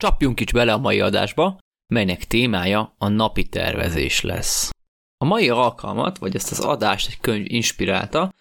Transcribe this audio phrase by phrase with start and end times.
[0.00, 4.70] Csapjunk is bele a mai adásba, melynek témája a napi tervezés lesz.
[5.16, 8.32] A mai alkalmat, vagy ezt az adást egy könyv inspirálta,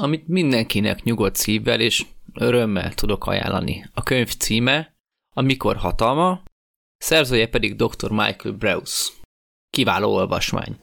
[0.00, 3.90] amit mindenkinek nyugodt szívvel és örömmel tudok ajánlani.
[3.94, 4.94] A könyv címe
[5.34, 6.42] A Mikor hatalma,
[6.98, 8.10] szerzője pedig dr.
[8.10, 9.12] Michael Breus.
[9.70, 10.76] Kiváló olvasmány.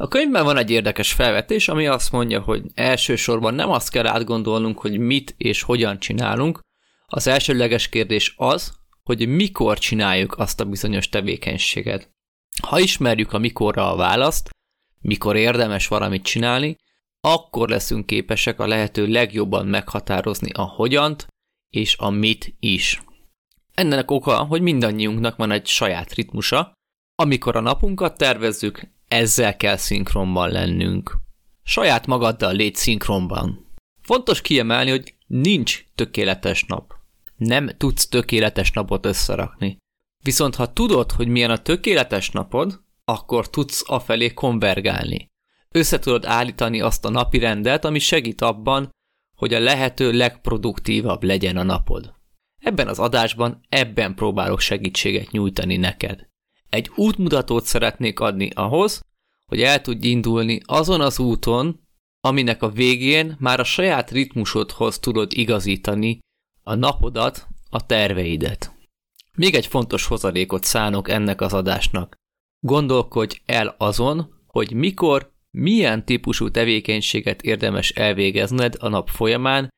[0.00, 4.78] A könyvben van egy érdekes felvetés, ami azt mondja, hogy elsősorban nem azt kell átgondolnunk,
[4.78, 6.60] hogy mit és hogyan csinálunk,
[7.06, 8.77] az elsőleges kérdés az,
[9.08, 12.10] hogy mikor csináljuk azt a bizonyos tevékenységet.
[12.62, 14.50] Ha ismerjük a mikorra a választ,
[15.00, 16.76] mikor érdemes valamit csinálni,
[17.20, 21.26] akkor leszünk képesek a lehető legjobban meghatározni a hogyant
[21.70, 23.02] és a mit is.
[23.74, 26.72] Ennek oka, hogy mindannyiunknak van egy saját ritmusa,
[27.14, 31.16] amikor a napunkat tervezzük, ezzel kell szinkronban lennünk.
[31.62, 33.72] Saját magaddal légy szinkronban.
[34.02, 36.97] Fontos kiemelni, hogy nincs tökéletes nap.
[37.38, 39.76] Nem tudsz tökéletes napot összerakni.
[40.22, 45.26] Viszont ha tudod, hogy milyen a tökéletes napod, akkor tudsz afelé konvergálni.
[45.70, 48.90] Össze tudod állítani azt a napi rendet, ami segít abban,
[49.36, 52.14] hogy a lehető legproduktívabb legyen a napod.
[52.58, 56.26] Ebben az adásban ebben próbálok segítséget nyújtani neked.
[56.68, 59.00] Egy útmutatót szeretnék adni ahhoz,
[59.46, 61.80] hogy el tudj indulni azon az úton,
[62.20, 66.18] aminek a végén már a saját ritmusodhoz tudod igazítani
[66.68, 68.72] a napodat, a terveidet.
[69.34, 72.14] Még egy fontos hozadékot szánok ennek az adásnak.
[72.60, 79.68] Gondolkodj el azon, hogy mikor, milyen típusú tevékenységet érdemes elvégezned a nap folyamán,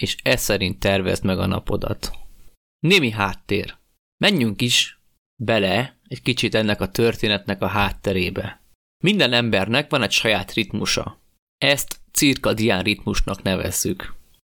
[0.00, 2.10] és ez szerint tervezd meg a napodat.
[2.78, 3.76] Némi háttér.
[4.16, 5.00] Menjünk is
[5.42, 8.62] bele egy kicsit ennek a történetnek a hátterébe.
[9.04, 11.20] Minden embernek van egy saját ritmusa.
[11.58, 14.14] Ezt cirkadián ritmusnak nevezzük.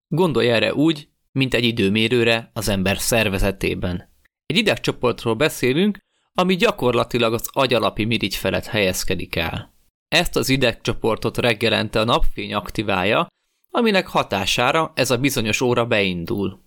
[0.08, 4.16] Gondolj erre úgy, mint egy időmérőre az ember szervezetében.
[4.46, 5.98] Egy idegcsoportról beszélünk,
[6.32, 9.74] ami gyakorlatilag az agyalapi mirigy felett helyezkedik el.
[10.08, 13.26] Ezt az idegcsoportot reggelente a napfény aktiválja,
[13.70, 16.62] aminek hatására ez a bizonyos óra beindul.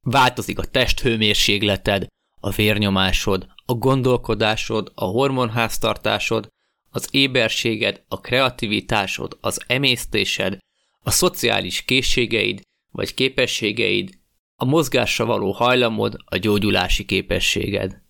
[0.00, 2.06] Változik a testhőmérsékleted,
[2.40, 6.48] a vérnyomásod, a gondolkodásod, a hormonháztartásod,
[6.90, 10.58] az éberséged, a kreativitásod, az emésztésed,
[11.02, 12.60] a szociális készségeid
[12.96, 14.18] vagy képességeid,
[14.56, 18.02] a mozgásra való hajlamod, a gyógyulási képességed.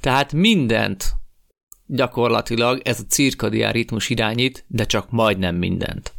[0.00, 1.14] Tehát mindent
[1.86, 6.12] gyakorlatilag ez a cirkadián ritmus irányít, de csak majdnem mindent.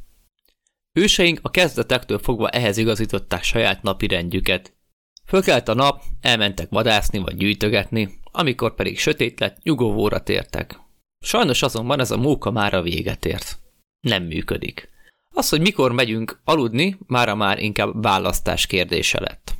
[0.93, 4.73] Őseink a kezdetektől fogva ehhez igazították saját napi rendjüket.
[5.25, 10.79] Fölkelt a nap, elmentek vadászni vagy gyűjtögetni, amikor pedig sötét lett, nyugovóra tértek.
[11.19, 13.59] Sajnos azonban ez a móka már a véget ért.
[13.99, 14.92] Nem működik.
[15.33, 19.53] Az, hogy mikor megyünk aludni, mára már inkább választás kérdése lett.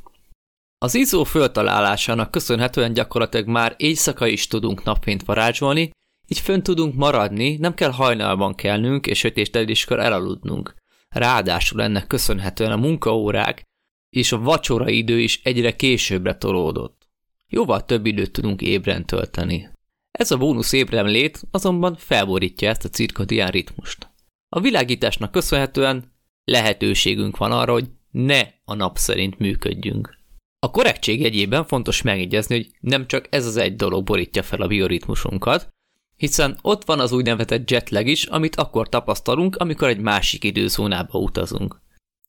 [0.78, 5.90] Az izzó föltalálásának köszönhetően gyakorlatilag már éjszaka is tudunk napfényt varázsolni,
[6.28, 10.74] így fönn tudunk maradni, nem kell hajnalban kelnünk és sötétedéskor elaludnunk.
[11.08, 13.62] Ráadásul ennek köszönhetően a munkaórák
[14.10, 17.08] és a vacsora idő is egyre későbbre tolódott.
[17.48, 19.68] Jóval több időt tudunk ébren tölteni.
[20.10, 24.13] Ez a bónusz ébrenlét azonban felborítja ezt a cirkadián ritmust.
[24.54, 26.12] A világításnak köszönhetően
[26.44, 30.18] lehetőségünk van arra, hogy ne a nap szerint működjünk.
[30.58, 34.66] A korrektség egyében fontos megjegyezni, hogy nem csak ez az egy dolog borítja fel a
[34.66, 35.68] bioritmusunkat,
[36.16, 41.80] hiszen ott van az úgynevezett jetlag is, amit akkor tapasztalunk, amikor egy másik időzónába utazunk.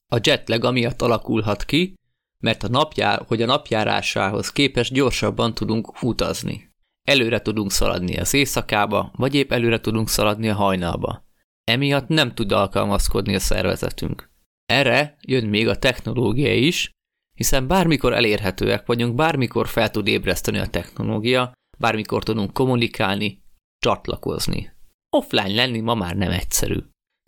[0.08, 1.94] A jetlag amiatt alakulhat ki,
[2.40, 6.74] mert a napjár, hogy a napjárásához képest gyorsabban tudunk utazni.
[7.08, 11.25] Előre tudunk szaladni az éjszakába, vagy épp előre tudunk szaladni a hajnalba.
[11.72, 14.30] Emiatt nem tud alkalmazkodni a szervezetünk.
[14.66, 16.90] Erre jön még a technológia is,
[17.38, 23.44] hiszen bármikor elérhetőek vagyunk, bármikor fel tud ébreszteni a technológia, bármikor tudunk kommunikálni,
[23.80, 24.74] csatlakozni.
[25.09, 26.80] Offline lenni ma már nem egyszerű.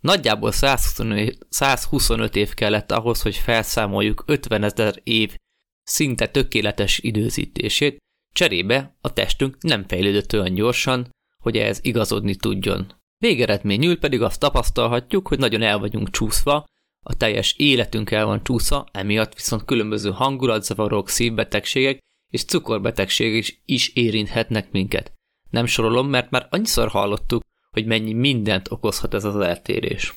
[0.01, 5.35] Nagyjából 125, 125 év kellett ahhoz, hogy felszámoljuk 50 ezer év
[5.83, 7.97] szinte tökéletes időzítését,
[8.33, 11.09] cserébe a testünk nem fejlődött olyan gyorsan,
[11.43, 12.96] hogy ehhez igazodni tudjon.
[13.17, 16.65] Végeredményül pedig azt tapasztalhatjuk, hogy nagyon el vagyunk csúszva,
[16.99, 21.99] a teljes életünk el van csúszva, emiatt viszont különböző hangulatzavarok, szívbetegségek
[22.29, 25.13] és cukorbetegségek is, is érinthetnek minket.
[25.49, 30.13] Nem sorolom, mert már annyiszor hallottuk, hogy mennyi mindent okozhat ez az eltérés.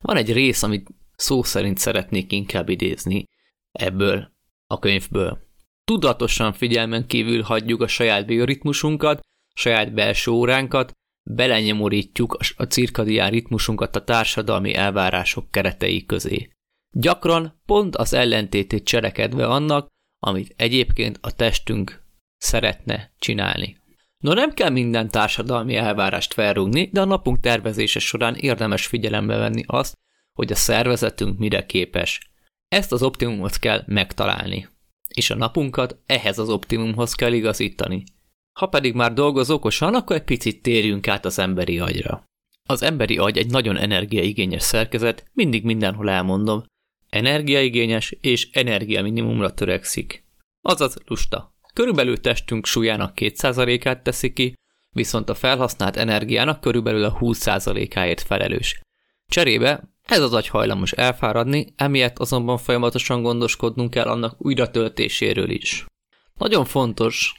[0.00, 3.28] Van egy rész, amit szó szerint szeretnék inkább idézni
[3.72, 4.32] ebből
[4.66, 5.38] a könyvből.
[5.84, 9.20] Tudatosan figyelmen kívül hagyjuk a saját bioritmusunkat,
[9.54, 16.50] saját belső óránkat, belenyomorítjuk a cirkadián ritmusunkat a társadalmi elvárások keretei közé.
[16.90, 19.88] Gyakran pont az ellentétét cselekedve annak,
[20.18, 22.02] amit egyébként a testünk
[22.36, 23.80] szeretne csinálni.
[24.18, 29.62] No nem kell minden társadalmi elvárást felrúgni, de a napunk tervezése során érdemes figyelembe venni
[29.66, 29.94] azt,
[30.32, 32.30] hogy a szervezetünk mire képes.
[32.68, 34.68] Ezt az optimumot kell megtalálni,
[35.08, 38.04] és a napunkat ehhez az optimumhoz kell igazítani.
[38.52, 42.24] Ha pedig már dolgoz okosan, akkor egy picit térjünk át az emberi agyra.
[42.68, 46.64] Az emberi agy egy nagyon energiaigényes szerkezet, mindig mindenhol elmondom.
[47.08, 50.24] Energiaigényes és energia minimumra törekszik.
[50.60, 51.54] Azaz lusta.
[51.74, 54.54] Körülbelül testünk súlyának 2%-át teszi ki,
[54.90, 58.80] viszont a felhasznált energiának körülbelül a 20%-áért felelős.
[59.26, 65.86] Cserébe ez az agy hajlamos elfáradni, emiatt azonban folyamatosan gondoskodnunk kell annak újratöltéséről is.
[66.34, 67.32] Nagyon fontos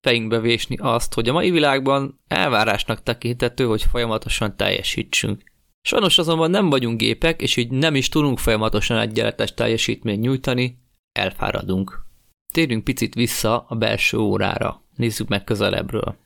[0.00, 5.42] fejünkbe vésni azt, hogy a mai világban elvárásnak tekintető, hogy folyamatosan teljesítsünk.
[5.82, 10.78] Sajnos azonban nem vagyunk gépek, és így nem is tudunk folyamatosan egyenletes teljesítményt nyújtani,
[11.12, 12.06] elfáradunk.
[12.52, 16.16] Térjünk picit vissza a belső órára, nézzük meg közelebbről.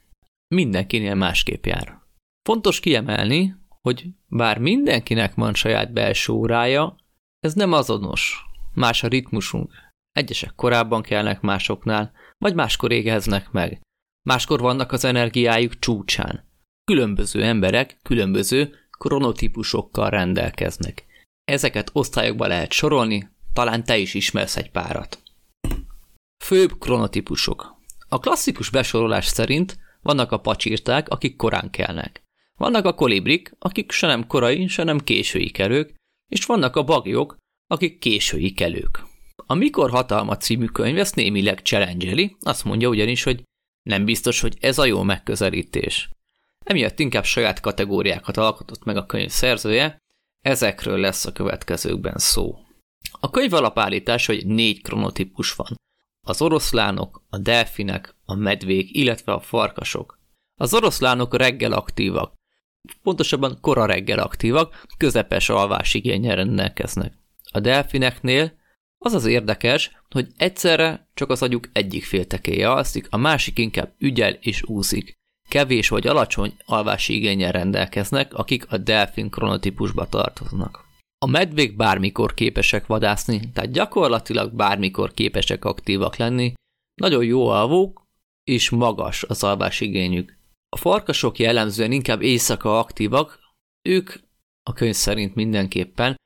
[0.54, 1.98] Mindenkinél másképp jár.
[2.42, 6.96] Fontos kiemelni, hogy bár mindenkinek van saját belső órája,
[7.40, 8.44] ez nem azonos.
[8.74, 9.72] Más a ritmusunk.
[10.12, 12.12] Egyesek korábban kelnek másoknál,
[12.44, 13.80] vagy máskor égeznek meg.
[14.28, 16.48] Máskor vannak az energiájuk csúcsán.
[16.84, 21.06] Különböző emberek különböző kronotípusokkal rendelkeznek.
[21.44, 25.22] Ezeket osztályokba lehet sorolni, talán te is ismersz egy párat.
[26.44, 27.76] Főbb kronotípusok.
[28.08, 32.22] A klasszikus besorolás szerint vannak a pacsírták, akik korán kelnek.
[32.58, 35.94] Vannak a kolibrik, akik se nem korai, se nem késői kelők,
[36.28, 37.36] és vannak a bagyok,
[37.66, 39.13] akik késői kelők.
[39.46, 43.42] A Mikor hatalma című könyv ezt némileg challenge azt mondja ugyanis, hogy
[43.82, 46.10] nem biztos, hogy ez a jó megközelítés.
[46.64, 49.98] Emiatt inkább saját kategóriákat alkotott meg a könyv szerzője,
[50.40, 52.58] ezekről lesz a következőkben szó.
[53.20, 55.74] A könyv alapállítás, hogy négy kronotípus van.
[56.26, 60.18] Az oroszlánok, a delfinek, a medvék, illetve a farkasok.
[60.60, 62.34] Az oroszlánok reggel aktívak,
[63.02, 67.14] pontosabban kora reggel aktívak, közepes alvásigényel rendelkeznek.
[67.50, 68.62] A delfineknél
[69.04, 74.32] az az érdekes, hogy egyszerre csak az agyuk egyik féltekéje alszik, a másik inkább ügyel
[74.32, 75.12] és úszik.
[75.48, 80.84] Kevés vagy alacsony alvási igényel rendelkeznek, akik a delfin kronotípusba tartoznak.
[81.18, 86.52] A medvék bármikor képesek vadászni, tehát gyakorlatilag bármikor képesek aktívak lenni,
[87.00, 88.06] nagyon jó alvók,
[88.44, 90.36] és magas az alvásigényük.
[90.68, 93.38] A farkasok jellemzően inkább éjszaka aktívak,
[93.88, 94.12] ők
[94.62, 96.16] a könyv szerint mindenképpen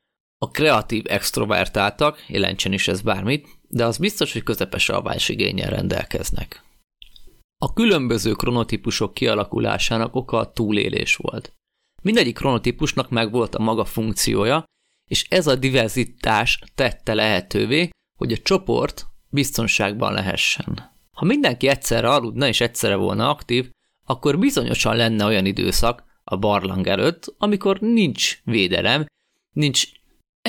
[0.41, 6.63] a kreatív extrovertáltak, jelentsen is ez bármit, de az biztos, hogy közepes alvásigényel rendelkeznek.
[7.61, 11.53] A különböző kronotípusok kialakulásának oka a túlélés volt.
[12.01, 14.63] Mindegyik kronotípusnak megvolt a maga funkciója,
[15.09, 17.89] és ez a diverzitás tette lehetővé,
[18.19, 20.97] hogy a csoport biztonságban lehessen.
[21.11, 23.69] Ha mindenki egyszerre aludna és egyszerre volna aktív,
[24.05, 29.05] akkor bizonyosan lenne olyan időszak a barlang előtt, amikor nincs védelem,
[29.53, 29.87] nincs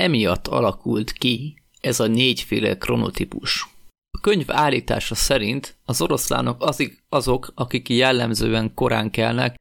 [0.01, 3.69] emiatt alakult ki ez a négyféle kronotípus.
[4.11, 9.55] A könyv állítása szerint az oroszlánok azik, azok, akik jellemzően korán kelnek,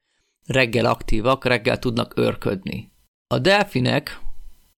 [0.45, 2.91] reggel aktívak, reggel tudnak örködni.
[3.27, 4.19] A delfinek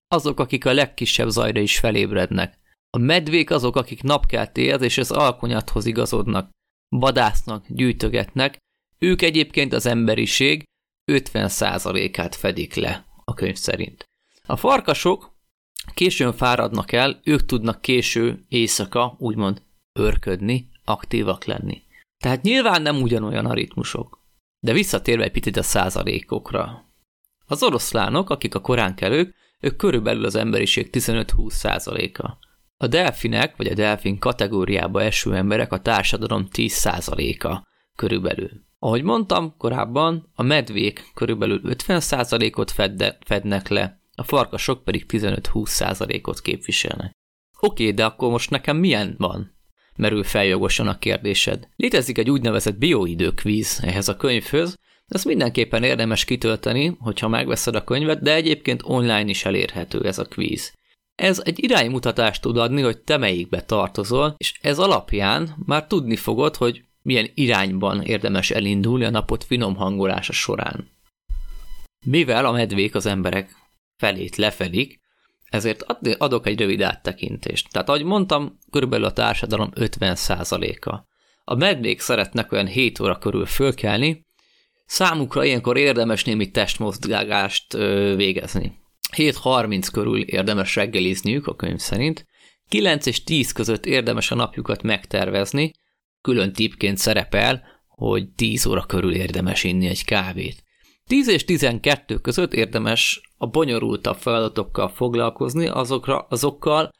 [0.08, 2.58] azok, akik a legkisebb zajra is felébrednek.
[2.90, 6.50] A medvék azok, akik napkeltéhez és az alkonyathoz igazodnak,
[6.88, 8.58] vadásznak, gyűjtögetnek,
[8.98, 10.64] ők egyébként az emberiség
[11.12, 14.04] 50%-át fedik le a könyv szerint.
[14.46, 15.31] A farkasok
[15.94, 19.62] későn fáradnak el, ők tudnak késő éjszaka úgymond
[19.92, 21.82] örködni, aktívak lenni.
[22.22, 24.20] Tehát nyilván nem ugyanolyan a ritmusok.
[24.60, 26.84] De visszatérve egy picit a százalékokra.
[27.46, 32.38] Az oroszlánok, akik a korán kelők, ők körülbelül az emberiség 15-20 százaléka.
[32.76, 38.50] A delfinek, vagy a delfin kategóriába eső emberek a társadalom 10 százaléka körülbelül.
[38.78, 47.12] Ahogy mondtam korábban, a medvék körülbelül 50%-ot fedde, fednek le, a farkasok pedig 15-20%-ot képviselnek.
[47.60, 49.56] Oké, de akkor most nekem milyen van?
[49.96, 51.68] Merül feljogosan a kérdésed.
[51.76, 54.76] Létezik egy úgynevezett bioidőkvíz ehhez a könyvhöz,
[55.08, 60.24] ezt mindenképpen érdemes kitölteni, hogyha megveszed a könyvet, de egyébként online is elérhető ez a
[60.24, 60.72] kvíz.
[61.14, 66.56] Ez egy iránymutatást tud adni, hogy te melyikbe tartozol, és ez alapján már tudni fogod,
[66.56, 70.90] hogy milyen irányban érdemes elindulni a napot finom hangolása során.
[72.06, 73.61] Mivel a medvék az emberek
[74.02, 75.00] felét lefelik,
[75.44, 75.82] ezért
[76.18, 77.68] adok egy rövid áttekintést.
[77.70, 80.94] Tehát, ahogy mondtam, körülbelül a társadalom 50%-a.
[81.44, 84.26] A medvék szeretnek olyan 7 óra körül fölkelni,
[84.86, 87.72] számukra ilyenkor érdemes némi testmozgást
[88.16, 88.72] végezni.
[89.16, 92.26] 7.30 körül érdemes reggelizniük a könyv szerint,
[92.68, 95.72] 9 és 10 között érdemes a napjukat megtervezni,
[96.20, 100.64] külön tipként szerepel, hogy 10 óra körül érdemes inni egy kávét.
[101.06, 106.90] 10 és 12 között érdemes a bonyolultabb feladatokkal foglalkozni, azokra, azokkal,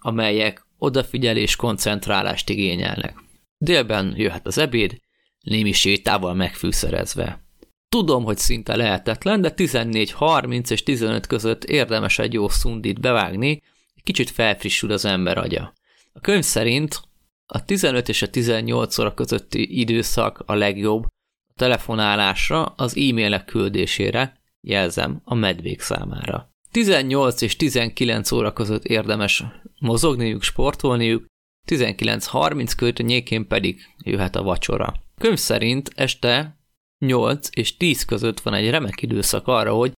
[0.00, 3.18] amelyek odafigyelés, koncentrálást igényelnek.
[3.58, 5.00] Délben jöhet az ebéd,
[5.40, 7.44] némi sétával megfűszerezve.
[7.88, 13.62] Tudom, hogy szinte lehetetlen, de 14.30 és 15 között érdemes egy jó szundit bevágni,
[13.94, 15.72] egy kicsit felfrissül az ember agya.
[16.12, 17.00] A könyv szerint
[17.46, 24.39] a 15 és a 18 óra közötti időszak a legjobb a telefonálásra, az e-mailek küldésére,
[24.60, 26.50] jelzem, a medvék számára.
[26.70, 29.44] 18 és 19 óra között érdemes
[29.80, 31.26] mozogniuk, sportolniuk,
[31.68, 34.94] 19.30 környékén pedig jöhet a vacsora.
[35.18, 36.58] Könyv szerint este
[36.98, 39.92] 8 és 10 között van egy remek időszak arra, hogy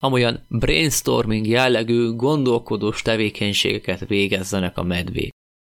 [0.00, 5.30] amolyan brainstorming jellegű, gondolkodós tevékenységeket végezzenek a medvék.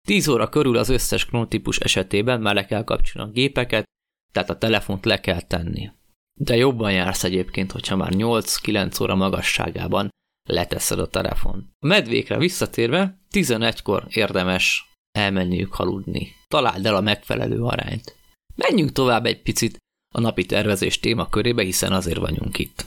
[0.08, 3.84] 10 óra körül az összes kronotípus esetében már le kell kapcsolni a gépeket,
[4.32, 5.92] tehát a telefont le kell tenni.
[6.40, 10.10] De jobban jársz egyébként, hogyha már 8-9 óra magasságában
[10.50, 11.70] leteszed a telefon.
[11.80, 16.36] A medvékre visszatérve 11-kor érdemes elmenniük aludni.
[16.48, 18.16] Találd el a megfelelő arányt.
[18.56, 19.78] Menjünk tovább egy picit
[20.14, 22.86] a napi tervezés témakörébe, hiszen azért vagyunk itt.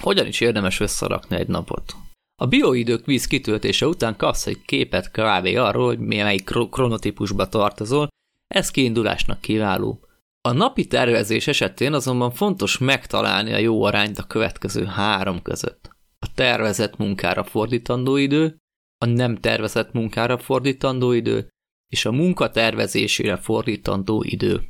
[0.00, 1.94] Hogyan is érdemes összerakni egy napot?
[2.42, 8.08] A bioidők víz kitöltése után kapsz egy képet kávé arról, hogy melyik kronotípusba tartozol,
[8.54, 10.00] ez kiindulásnak kiváló.
[10.42, 15.90] A napi tervezés esetén azonban fontos megtalálni a jó arányt a következő három között.
[16.18, 18.56] A tervezett munkára fordítandó idő,
[18.98, 21.48] a nem tervezett munkára fordítandó idő,
[21.86, 24.62] és a munka tervezésére fordítandó idő.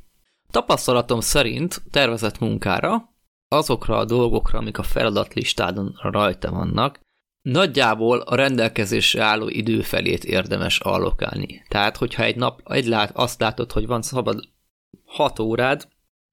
[0.50, 3.14] Tapasztalatom szerint tervezett munkára,
[3.48, 7.00] azokra a dolgokra, amik a feladatlistádon rajta vannak,
[7.42, 11.62] nagyjából a rendelkezésre álló idő felét érdemes allokálni.
[11.68, 14.48] Tehát, hogyha egy nap egy lát, azt látod, hogy van szabad
[15.10, 15.88] 6 órád,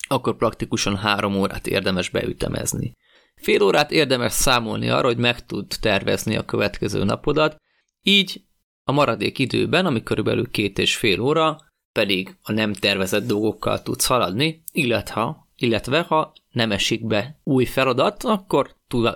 [0.08, 2.96] akkor praktikusan 3 órát érdemes beütemezni.
[3.36, 7.62] Fél órát érdemes számolni arra, hogy meg tud tervezni a következő napodat,
[8.02, 8.42] így
[8.84, 11.58] a maradék időben, ami körülbelül két és fél óra,
[11.92, 18.24] pedig a nem tervezett dolgokkal tudsz haladni, illetve, illetve ha nem esik be új feladat,
[18.24, 18.76] akkor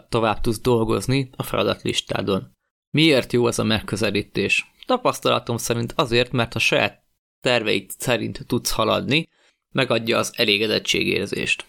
[0.10, 2.52] tovább tudsz dolgozni a feladatlistádon.
[2.90, 4.72] Miért jó ez a megközelítés?
[4.86, 7.04] Tapasztalatom szerint azért, mert a saját
[7.42, 9.28] terveid szerint tudsz haladni,
[9.72, 11.66] megadja az elégedettségérzést.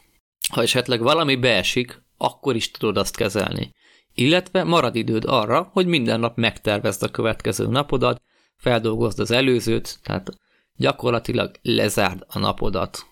[0.52, 3.72] Ha esetleg valami beesik, akkor is tudod azt kezelni.
[4.14, 8.22] Illetve marad időd arra, hogy minden nap megtervezd a következő napodat,
[8.56, 10.30] feldolgozd az előzőt, tehát
[10.76, 13.06] gyakorlatilag lezárd a napodat.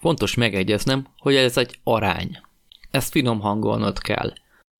[0.00, 2.38] Fontos megegyeznem, hogy ez egy arány.
[2.90, 4.32] Ezt finom hangolnod kell.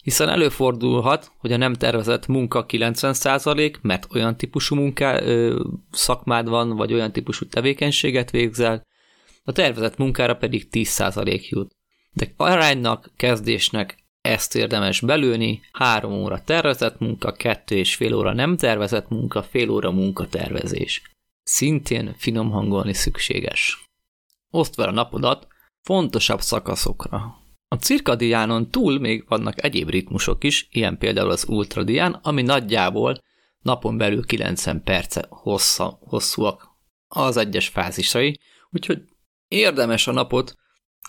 [0.03, 6.77] Hiszen előfordulhat, hogy a nem tervezett munka 90%, mert olyan típusú munká, ö, szakmád van,
[6.77, 8.83] vagy olyan típusú tevékenységet végzel,
[9.43, 11.77] a tervezett munkára pedig 10% jut.
[12.13, 18.57] De aránynak, kezdésnek ezt érdemes belőni, három óra tervezett munka, kettő és fél óra nem
[18.57, 21.03] tervezett munka, fél óra munkatervezés.
[21.43, 23.91] Szintén finom hangolni szükséges.
[24.51, 25.47] Oszd fel a napodat
[25.81, 27.41] fontosabb szakaszokra.
[27.69, 33.23] A cirkadiánon túl még vannak egyéb ritmusok is, ilyen például az ultradián, ami nagyjából
[33.63, 36.69] napon belül 90 perce hossza, hosszúak
[37.09, 39.03] az egyes fázisai, úgyhogy
[39.53, 40.57] érdemes a napot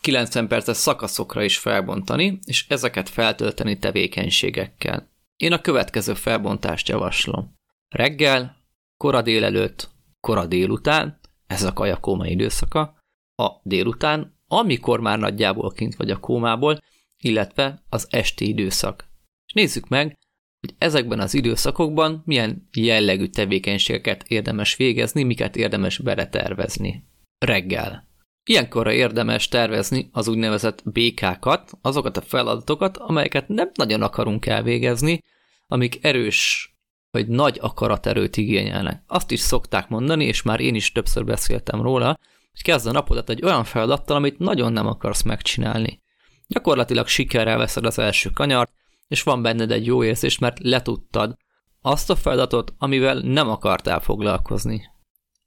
[0.02, 5.12] 90 perces szakaszokra is felbontani, és ezeket feltölteni tevékenységekkel.
[5.38, 7.56] Én a következő felbontást javaslom.
[7.90, 8.56] Reggel,
[8.98, 12.98] kora délelőtt, kora délután, ez a kajakóma időszaka,
[13.36, 16.80] a délután, amikor már nagyjából kint vagy a kómából,
[17.18, 19.08] illetve az esti időszak.
[19.46, 20.18] És nézzük meg,
[20.60, 27.08] hogy ezekben az időszakokban milyen jellegű tevékenységeket érdemes végezni, miket érdemes beletervezni.
[27.38, 28.12] Reggel.
[28.46, 35.24] Ilyenkorra érdemes tervezni az úgynevezett békákat, azokat a feladatokat, amelyeket nem nagyon akarunk elvégezni,
[35.68, 36.68] amik erős
[37.12, 39.04] vagy nagy akaraterőt igényelnek.
[39.08, 42.20] Azt is szokták mondani, és már én is többször beszéltem róla,
[42.52, 46.02] hogy kezd a napodat egy olyan feladattal, amit nagyon nem akarsz megcsinálni.
[46.48, 48.72] Gyakorlatilag sikerrel veszed az első kanyart,
[49.08, 51.36] és van benned egy jó érzés, mert letudtad
[51.82, 54.82] azt a feladatot, amivel nem akartál foglalkozni.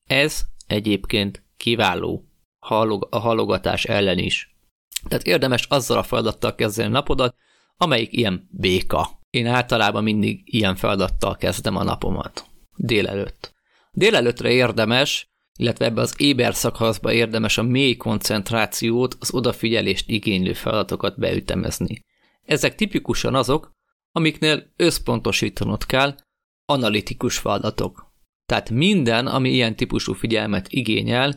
[0.04, 2.25] Ez egyébként kiváló
[3.10, 4.56] a halogatás ellen is.
[5.08, 7.36] Tehát érdemes azzal a feladattal kezdeni a napodat,
[7.76, 9.20] amelyik ilyen béka.
[9.30, 12.46] Én általában mindig ilyen feladattal kezdem a napomat.
[12.76, 13.54] Délelőtt.
[13.92, 21.18] Délelőttre érdemes, illetve ebbe az éber szakaszba érdemes a mély koncentrációt, az odafigyelést igénylő feladatokat
[21.18, 22.04] beütemezni.
[22.44, 23.70] Ezek tipikusan azok,
[24.12, 26.14] amiknél összpontosítanod kell,
[26.64, 28.12] analitikus feladatok.
[28.46, 31.36] Tehát minden, ami ilyen típusú figyelmet igényel,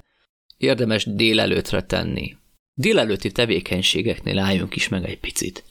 [0.59, 2.37] érdemes délelőtre tenni.
[2.73, 5.63] Délelőtti tevékenységeknél álljunk is meg egy picit.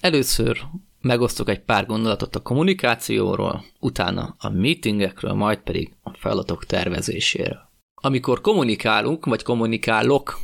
[0.00, 0.60] Először
[1.00, 7.68] megosztok egy pár gondolatot a kommunikációról, utána a meetingekről, majd pedig a feladatok tervezéséről.
[7.94, 10.38] Amikor kommunikálunk, vagy kommunikálok,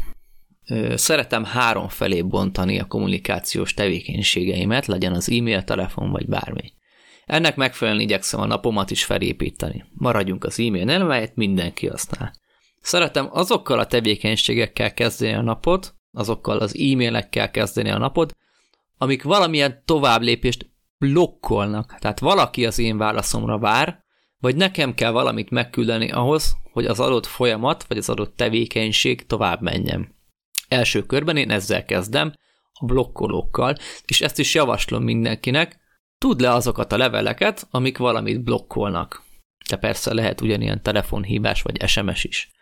[0.95, 6.73] szeretem három felé bontani a kommunikációs tevékenységeimet, legyen az e-mail, telefon vagy bármi.
[7.25, 9.85] Ennek megfelelően igyekszem a napomat is felépíteni.
[9.95, 12.33] Maradjunk az e-mail melyet mindenki használ.
[12.87, 18.37] Szeretem azokkal a tevékenységekkel kezdeni a napot, azokkal az e-mailekkel kezdeni a napot,
[18.99, 21.97] amik valamilyen továbblépést blokkolnak.
[21.99, 24.05] Tehát valaki az én válaszomra vár,
[24.39, 29.61] vagy nekem kell valamit megküldeni ahhoz, hogy az adott folyamat, vagy az adott tevékenység tovább
[29.61, 30.15] menjen.
[30.69, 32.33] Első körben én ezzel kezdem,
[32.73, 35.81] a blokkolókkal, és ezt is javaslom mindenkinek,
[36.19, 39.23] tudd le azokat a leveleket, amik valamit blokkolnak.
[39.69, 42.55] De persze lehet ugyanilyen telefonhívás vagy SMS is.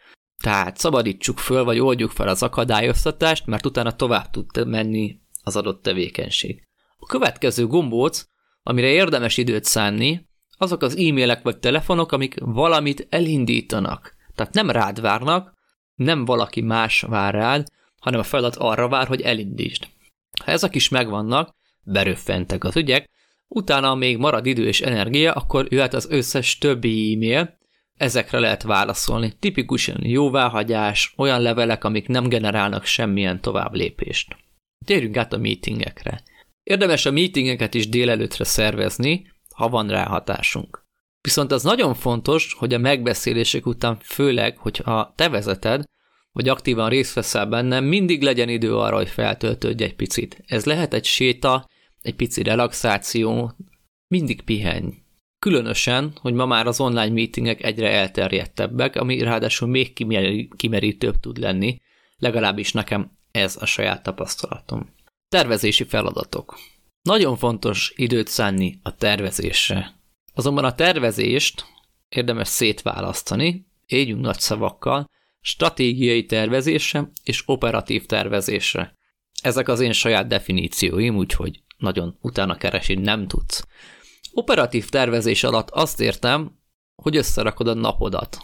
[0.45, 5.83] Tehát szabadítsuk föl, vagy oldjuk fel az akadályoztatást, mert utána tovább tud menni az adott
[5.83, 6.63] tevékenység.
[6.97, 8.27] A következő gombóc,
[8.63, 14.15] amire érdemes időt szánni, azok az e-mailek vagy telefonok, amik valamit elindítanak.
[14.35, 15.53] Tehát nem rád várnak,
[15.95, 17.67] nem valaki más vár rád,
[18.01, 19.89] hanem a feladat arra vár, hogy elindítsd.
[20.45, 23.11] Ha ezek is megvannak, beröffentek az ügyek,
[23.49, 27.63] utána még marad idő és energia, akkor jöhet az összes többi e-mail,
[27.97, 29.33] ezekre lehet válaszolni.
[29.39, 34.37] Tipikusan jóváhagyás, olyan levelek, amik nem generálnak semmilyen tovább lépést.
[34.85, 36.23] Térjünk át a meetingekre.
[36.63, 40.83] Érdemes a meetingeket is délelőtre szervezni, ha van rá hatásunk.
[41.21, 45.85] Viszont az nagyon fontos, hogy a megbeszélések után főleg, hogyha te vezeted,
[46.33, 50.43] vagy aktívan részt veszel benne, mindig legyen idő arra, hogy feltöltődj egy picit.
[50.47, 51.69] Ez lehet egy séta,
[52.01, 53.53] egy pici relaxáció,
[54.09, 55.04] mindig pihenj.
[55.45, 59.93] Különösen, hogy ma már az online meetingek egyre elterjedtebbek, ami ráadásul még
[60.57, 61.81] kimerítőbb tud lenni,
[62.19, 64.95] legalábbis nekem ez a saját tapasztalatom.
[65.29, 66.59] Tervezési feladatok.
[67.03, 69.95] Nagyon fontos időt szánni a tervezésre.
[70.35, 71.65] Azonban a tervezést
[72.09, 78.95] érdemes szétválasztani, égyünk nagy szavakkal, stratégiai tervezésre és operatív tervezésre.
[79.43, 83.67] Ezek az én saját definícióim, úgyhogy nagyon utána keresi nem tudsz.
[84.37, 86.59] Operatív tervezés alatt azt értem,
[87.03, 88.39] hogy összerakod a napodat.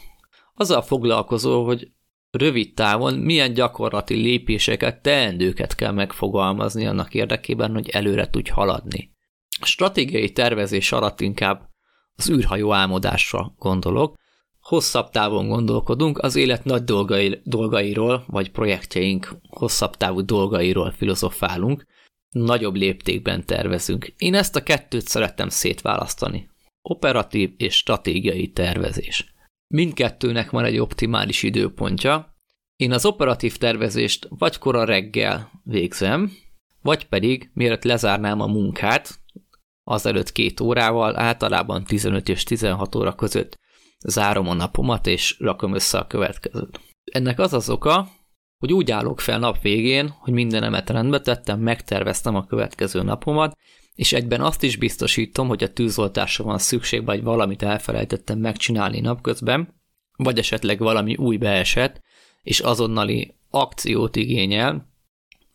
[0.55, 1.91] Azzal foglalkozol, hogy
[2.31, 9.15] rövid távon milyen gyakorlati lépéseket, teendőket kell megfogalmazni annak érdekében, hogy előre tudj haladni.
[9.61, 11.69] A stratégiai tervezés alatt inkább
[12.17, 14.17] az űrhajó álmodásra gondolok,
[14.61, 21.87] hosszabb távon gondolkodunk, az élet nagy dolgai, dolgairól, vagy projektjeink hosszabb távú dolgairól filozofálunk,
[22.31, 24.13] nagyobb léptékben tervezünk.
[24.17, 26.49] Én ezt a kettőt szerettem szétválasztani.
[26.83, 29.35] Operatív és stratégiai tervezés.
[29.67, 32.35] Mindkettőnek van egy optimális időpontja.
[32.77, 36.33] Én az operatív tervezést vagy kora reggel végzem,
[36.83, 39.21] vagy pedig, mielőtt lezárnám a munkát,
[39.85, 43.59] azelőtt két órával, általában 15 és 16 óra között
[43.99, 46.81] zárom a napomat, és rakom össze a következőt.
[47.05, 48.09] Ennek az az oka,
[48.61, 53.57] hogy úgy állok fel nap végén, hogy mindenemet rendbe tettem, megterveztem a következő napomat,
[53.95, 59.81] és egyben azt is biztosítom, hogy a tűzoltásra van szükség, vagy valamit elfelejtettem megcsinálni napközben,
[60.17, 62.01] vagy esetleg valami új beesett,
[62.43, 64.89] és azonnali akciót igényel,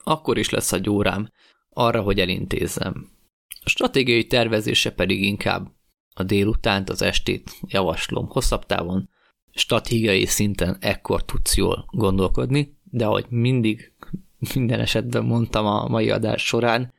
[0.04, 1.32] akkor is lesz a gyórám
[1.70, 3.10] arra, hogy elintézzem.
[3.64, 5.72] A stratégiai tervezése pedig inkább
[6.14, 9.10] a délutánt, az estét javaslom hosszabb távon,
[9.52, 13.92] stratégiai szinten ekkor tudsz jól gondolkodni, de ahogy mindig,
[14.54, 16.94] minden esetben mondtam a mai adás során,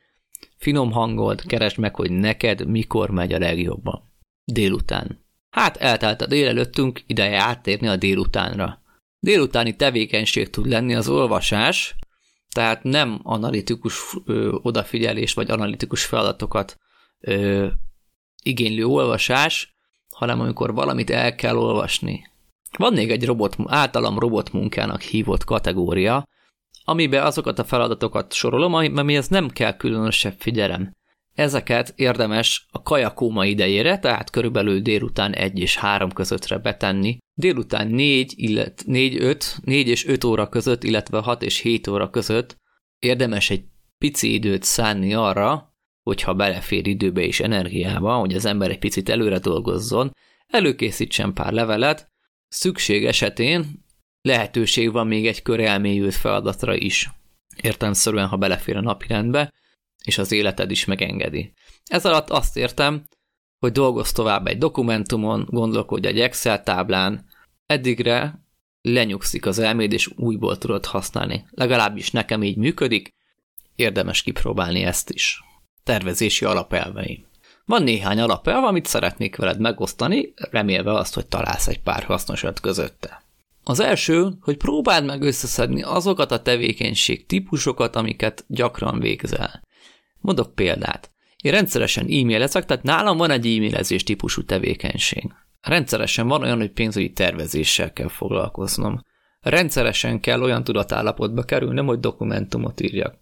[0.57, 4.03] finom hangold, keresd meg, hogy neked mikor megy a legjobban.
[4.45, 5.25] Délután.
[5.51, 8.83] Hát eltelt a délelőttünk, ideje áttérni a délutánra.
[9.19, 11.97] Délutáni tevékenység tud lenni az olvasás,
[12.49, 16.79] tehát nem analitikus ö, odafigyelés vagy analitikus feladatokat
[17.21, 17.67] ö,
[18.43, 19.75] igénylő olvasás,
[20.11, 22.31] hanem amikor valamit el kell olvasni.
[22.77, 26.25] Van még egy robot, általam robotmunkának hívott kategória,
[26.85, 30.95] amiben azokat a feladatokat sorolom, amihez nem kell különösebb figyelem.
[31.35, 38.33] Ezeket érdemes a kajakóma idejére, tehát körülbelül délután 1 és 3 közöttre betenni, délután 4,
[38.37, 42.57] illet, 4, 5, 4 és 5 óra között, illetve 6 és 7 óra között
[42.99, 43.65] érdemes egy
[43.99, 49.39] pici időt szánni arra, hogyha belefér időbe és energiába, hogy az ember egy picit előre
[49.39, 50.11] dolgozzon,
[50.47, 52.09] előkészítsen pár levelet,
[52.57, 53.85] szükség esetén
[54.23, 57.11] lehetőség van még egy kör elmélyült feladatra is.
[57.63, 59.53] Értelmszerűen, ha belefér a napirendbe,
[60.05, 61.53] és az életed is megengedi.
[61.85, 63.05] Ez alatt azt értem,
[63.59, 67.27] hogy dolgoz tovább egy dokumentumon, gondolkodj egy Excel táblán,
[67.67, 68.45] eddigre
[68.81, 71.47] lenyugszik az elméd, és újból tudod használni.
[71.51, 73.15] Legalábbis nekem így működik,
[73.75, 75.43] érdemes kipróbálni ezt is.
[75.83, 77.27] Tervezési alapelveim.
[77.67, 83.23] Van néhány alapelv, amit szeretnék veled megosztani, remélve azt, hogy találsz egy pár hasznosat közötte.
[83.63, 89.63] Az első, hogy próbáld meg összeszedni azokat a tevékenység típusokat, amiket gyakran végzel.
[90.21, 91.11] Mondok példát.
[91.43, 95.33] Én rendszeresen e-mailezek, tehát nálam van egy e-mailezés típusú tevékenység.
[95.61, 99.01] Rendszeresen van olyan, hogy pénzügyi tervezéssel kell foglalkoznom.
[99.41, 103.19] Rendszeresen kell olyan tudatállapotba kerülnem, hogy dokumentumot írjak.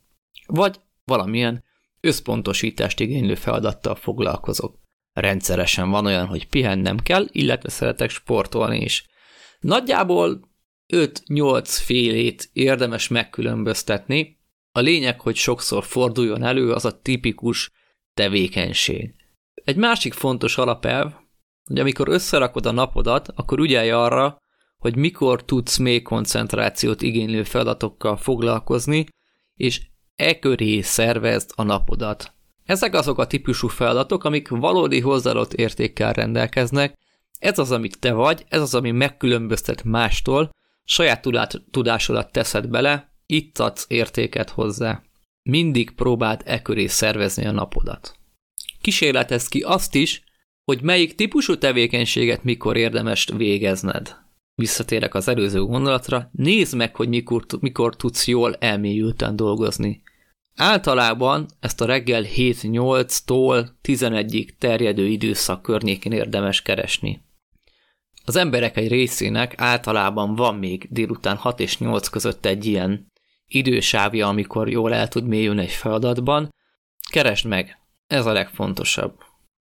[0.46, 1.64] Vagy valamilyen
[2.04, 4.78] összpontosítást igénylő feladattal foglalkozok.
[5.12, 9.06] Rendszeresen van olyan, hogy pihennem kell, illetve szeretek sportolni is.
[9.60, 10.40] Nagyjából
[10.92, 14.38] 5-8 félét érdemes megkülönböztetni.
[14.72, 17.72] A lényeg, hogy sokszor forduljon elő az a tipikus
[18.14, 19.14] tevékenység.
[19.54, 21.12] Egy másik fontos alapelv,
[21.64, 24.38] hogy amikor összerakod a napodat, akkor ügyelj arra,
[24.78, 29.06] hogy mikor tudsz még koncentrációt igénylő feladatokkal foglalkozni,
[29.54, 29.80] és
[30.16, 32.32] e köré szervezd a napodat.
[32.64, 36.94] Ezek azok a típusú feladatok, amik valódi hozzáadott értékkel rendelkeznek,
[37.38, 40.50] ez az, amit te vagy, ez az, ami megkülönböztet mástól,
[40.84, 41.28] saját
[41.70, 45.02] tudásodat teszed bele, itt adsz értéket hozzá.
[45.42, 48.16] Mindig próbáld e köré szervezni a napodat.
[48.80, 50.24] Kísérletezd ki azt is,
[50.64, 54.16] hogy melyik típusú tevékenységet mikor érdemes végezned.
[54.54, 60.02] Visszatérek az előző gondolatra, nézd meg, hogy mikor, mikor tudsz jól elmélyülten dolgozni.
[60.56, 67.22] Általában ezt a reggel 7-8-tól 11-ig terjedő időszak környékén érdemes keresni.
[68.24, 73.12] Az emberek egy részének általában van még délután 6 és 8 között egy ilyen
[73.46, 76.48] idősávja, amikor jól el tud mélyülni egy feladatban.
[77.10, 79.18] Keresd meg, ez a legfontosabb.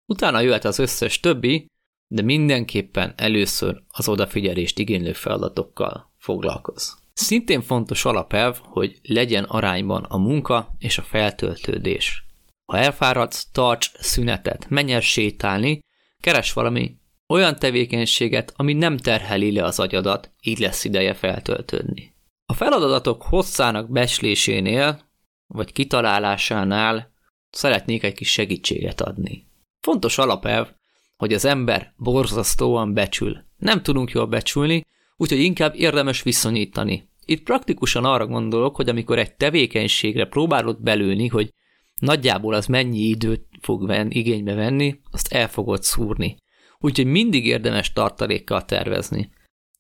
[0.07, 1.67] Utána jöhet az összes többi,
[2.07, 7.02] de mindenképpen először az odafigyelést igénylő feladatokkal foglalkoz.
[7.15, 12.25] Szintén fontos alapelv, hogy legyen arányban a munka és a feltöltődés.
[12.65, 15.81] Ha elfáradsz, tarts szünetet, menj el sétálni,
[16.21, 16.97] keres valami
[17.29, 22.15] olyan tevékenységet, ami nem terheli le az agyadat, így lesz ideje feltöltődni.
[22.47, 25.11] A feladatok hosszának beslésénél,
[25.47, 27.13] vagy kitalálásánál
[27.51, 29.47] szeretnék egy kis segítséget adni.
[29.81, 30.69] Fontos alapelv,
[31.17, 33.45] hogy az ember borzasztóan becsül.
[33.57, 34.85] Nem tudunk jól becsülni,
[35.23, 37.09] úgyhogy inkább érdemes viszonyítani.
[37.25, 41.53] Itt praktikusan arra gondolok, hogy amikor egy tevékenységre próbálod belőni, hogy
[41.99, 46.37] nagyjából az mennyi időt fog ven, igénybe venni, azt el fogod szúrni.
[46.79, 49.31] Úgyhogy mindig érdemes tartalékkal tervezni.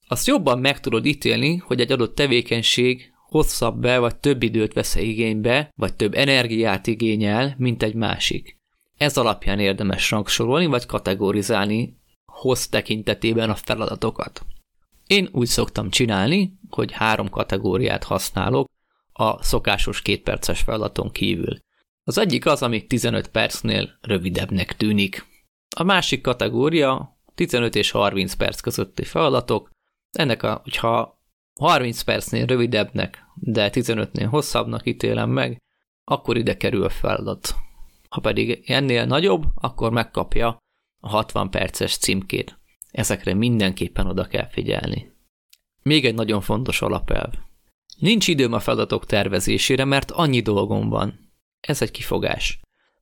[0.09, 4.94] Azt jobban meg tudod ítélni, hogy egy adott tevékenység hosszabb be, vagy több időt vesz
[4.94, 8.59] igénybe, vagy több energiát igényel, mint egy másik.
[8.96, 14.46] Ez alapján érdemes rangsorolni, vagy kategorizálni hossz tekintetében a feladatokat.
[15.12, 18.68] Én úgy szoktam csinálni, hogy három kategóriát használok
[19.12, 21.57] a szokásos kétperces feladaton kívül.
[22.05, 25.27] Az egyik az, ami 15 percnél rövidebbnek tűnik.
[25.77, 29.70] A másik kategória 15 és 30 perc közötti feladatok.
[30.11, 31.20] Ennek, a, hogyha
[31.61, 35.62] 30 percnél rövidebbnek, de 15-nél hosszabbnak ítélem meg,
[36.05, 37.55] akkor ide kerül a feladat.
[38.09, 40.57] Ha pedig ennél nagyobb, akkor megkapja
[41.01, 42.61] a 60 perces címkét.
[42.92, 45.12] Ezekre mindenképpen oda kell figyelni.
[45.83, 47.33] Még egy nagyon fontos alapelv.
[47.98, 51.33] Nincs időm a feladatok tervezésére, mert annyi dolgom van.
[51.61, 52.61] Ez egy kifogás.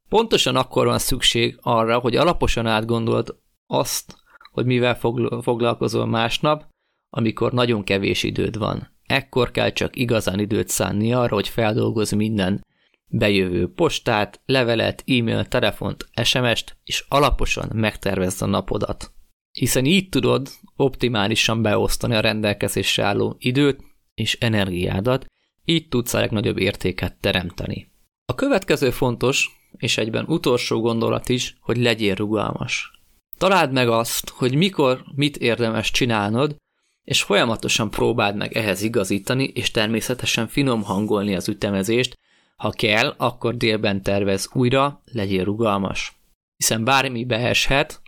[0.08, 4.16] Pontosan akkor van szükség arra, hogy alaposan átgondold azt,
[4.52, 4.98] hogy mivel
[5.42, 6.68] foglalkozol másnap,
[7.10, 8.98] amikor nagyon kevés időd van.
[9.06, 12.64] Ekkor kell csak igazán időt szánni arra, hogy feldolgozz minden
[13.06, 19.12] bejövő postát, levelet, e-mail, telefont, SMS-t, és alaposan megtervezd a napodat.
[19.60, 23.80] Hiszen így tudod optimálisan beosztani a rendelkezésre álló időt
[24.14, 25.26] és energiádat,
[25.64, 27.90] így tudsz a legnagyobb értéket teremteni.
[28.24, 33.00] A következő fontos, és egyben utolsó gondolat is, hogy legyél rugalmas.
[33.38, 36.56] Találd meg azt, hogy mikor mit érdemes csinálnod,
[37.04, 42.18] és folyamatosan próbáld meg ehhez igazítani, és természetesen finom hangolni az ütemezést,
[42.56, 46.12] ha kell, akkor délben tervez újra, legyél rugalmas.
[46.56, 48.00] Hiszen bármi beeshet,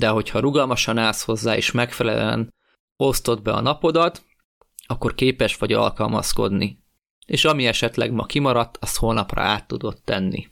[0.00, 2.54] de hogyha rugalmasan állsz hozzá és megfelelően
[2.96, 4.22] osztod be a napodat,
[4.86, 6.82] akkor képes vagy alkalmazkodni.
[7.26, 10.48] És ami esetleg ma kimaradt, azt holnapra át tudod tenni.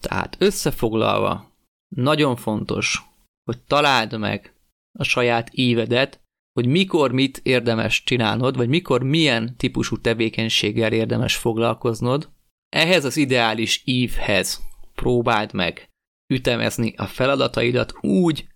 [0.00, 1.52] Tehát összefoglalva,
[1.88, 3.02] nagyon fontos,
[3.44, 4.54] hogy találd meg
[4.98, 6.20] a saját évedet,
[6.52, 12.30] hogy mikor mit érdemes csinálnod, vagy mikor milyen típusú tevékenységgel érdemes foglalkoznod,
[12.68, 14.60] ehhez az ideális ívhez
[14.94, 15.90] próbáld meg
[16.32, 18.46] ütemezni a feladataidat úgy,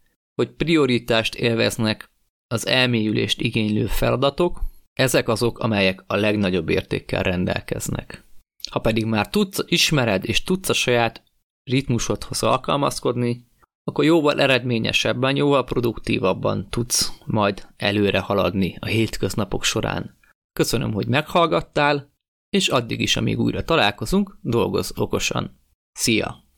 [0.41, 2.11] hogy prioritást élveznek
[2.47, 4.61] az elmélyülést igénylő feladatok,
[4.93, 8.25] Ezek azok, amelyek a legnagyobb értékkel rendelkeznek.
[8.71, 11.23] Ha pedig már tudsz, ismered és tudsz a saját
[11.65, 13.47] ritmusodhoz alkalmazkodni,
[13.85, 20.19] akkor jóval eredményesebben, jóval produktívabban tudsz majd előre haladni a hétköznapok során.
[20.53, 22.13] Köszönöm, hogy meghallgattál,
[22.49, 25.61] és addig is, amíg újra találkozunk, dolgoz okosan.
[25.93, 26.50] Szia!